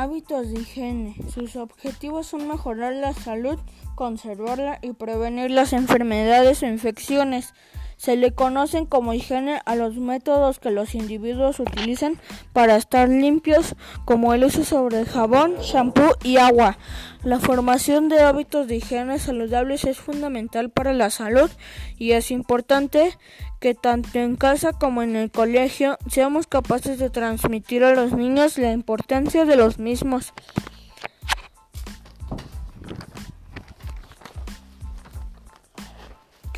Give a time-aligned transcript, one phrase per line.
[0.00, 1.16] Hábitos de higiene.
[1.34, 3.58] Sus objetivos son mejorar la salud,
[3.96, 7.52] conservarla y prevenir las enfermedades o infecciones.
[7.98, 12.18] Se le conocen como higiene a los métodos que los individuos utilizan
[12.54, 13.76] para estar limpios,
[14.06, 16.78] como el uso sobre jabón, shampoo y agua.
[17.22, 21.50] La formación de hábitos de higiene saludables es fundamental para la salud
[21.98, 23.18] y es importante
[23.60, 28.56] que tanto en casa como en el colegio seamos capaces de transmitir a los niños
[28.56, 30.32] la importancia de los mismos.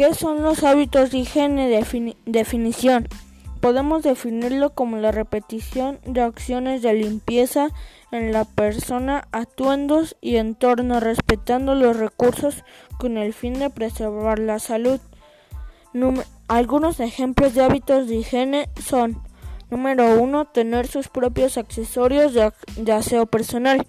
[0.00, 1.68] ¿Qué son los hábitos de higiene?
[2.24, 3.06] definición.
[3.60, 7.68] Podemos definirlo como la repetición de acciones de limpieza
[8.10, 12.64] en la persona, atuendos y entorno, respetando los recursos
[12.98, 15.00] con el fin de preservar la salud.
[16.48, 19.22] algunos ejemplos de hábitos de higiene son
[19.68, 20.46] Número 1.
[20.46, 23.86] Tener sus propios accesorios de aseo personal.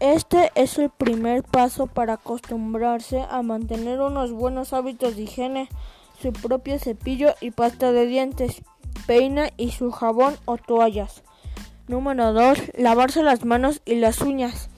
[0.00, 5.68] Este es el primer paso para acostumbrarse a mantener unos buenos hábitos de higiene,
[6.18, 8.62] su propio cepillo y pasta de dientes,
[9.06, 11.22] peina y su jabón o toallas.
[11.88, 12.58] Número 2.
[12.78, 14.70] Lavarse las manos y las uñas.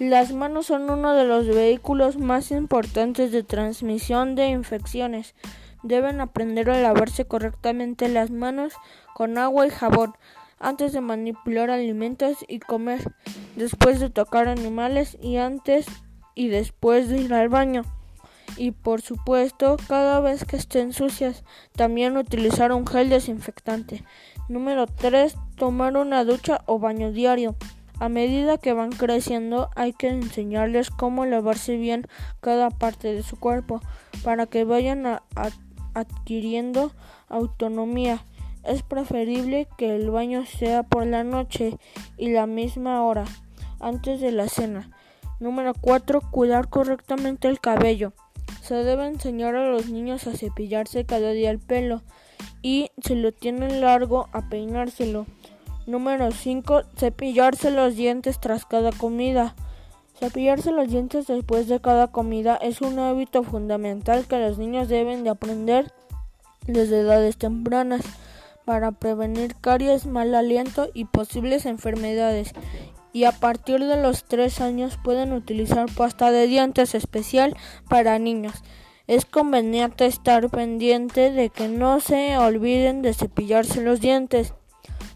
[0.00, 5.36] Las manos son uno de los vehículos más importantes de transmisión de infecciones.
[5.84, 8.72] Deben aprender a lavarse correctamente las manos
[9.14, 10.14] con agua y jabón
[10.60, 13.12] antes de manipular alimentos y comer,
[13.56, 15.86] después de tocar animales y antes
[16.34, 17.82] y después de ir al baño.
[18.56, 21.44] Y por supuesto, cada vez que estén sucias,
[21.76, 24.04] también utilizar un gel desinfectante.
[24.48, 25.36] Número 3.
[25.56, 27.54] Tomar una ducha o baño diario.
[28.00, 32.06] A medida que van creciendo hay que enseñarles cómo lavarse bien
[32.40, 33.80] cada parte de su cuerpo
[34.22, 35.20] para que vayan
[35.94, 36.92] adquiriendo
[37.28, 38.24] autonomía.
[38.64, 41.78] Es preferible que el baño sea por la noche
[42.16, 43.24] y la misma hora,
[43.80, 44.90] antes de la cena.
[45.40, 46.20] Número 4.
[46.30, 48.12] Cuidar correctamente el cabello.
[48.60, 52.02] Se debe enseñar a los niños a cepillarse cada día el pelo
[52.60, 55.26] y si lo tienen largo a peinárselo.
[55.86, 56.82] Número 5.
[56.96, 59.54] Cepillarse los dientes tras cada comida.
[60.18, 65.22] Cepillarse los dientes después de cada comida es un hábito fundamental que los niños deben
[65.22, 65.92] de aprender
[66.66, 68.02] desde edades tempranas
[68.68, 72.52] para prevenir caries, mal aliento y posibles enfermedades.
[73.14, 77.56] Y a partir de los 3 años pueden utilizar pasta de dientes especial
[77.88, 78.62] para niños.
[79.06, 84.52] Es conveniente estar pendiente de que no se olviden de cepillarse los dientes.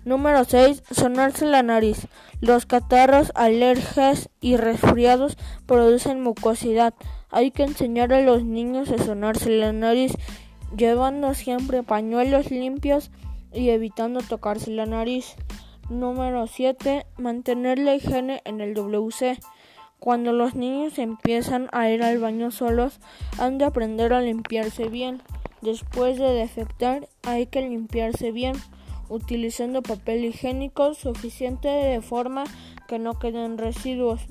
[0.06, 0.82] Número 6.
[0.90, 2.08] Sonarse la nariz.
[2.40, 5.36] Los catarros, alergias y resfriados
[5.66, 6.94] producen mucosidad.
[7.30, 10.14] Hay que enseñar a los niños a sonarse la nariz
[10.74, 13.10] llevando siempre pañuelos limpios
[13.54, 15.36] y evitando tocarse la nariz.
[15.88, 17.06] Número 7.
[17.18, 19.38] Mantener la higiene en el WC.
[19.98, 22.98] Cuando los niños empiezan a ir al baño solos,
[23.38, 25.22] han de aprender a limpiarse bien.
[25.60, 28.56] Después de defectar, hay que limpiarse bien,
[29.08, 32.44] utilizando papel higiénico suficiente de forma
[32.88, 34.22] que no queden residuos.